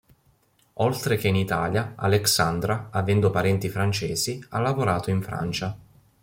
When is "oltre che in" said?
0.81-1.35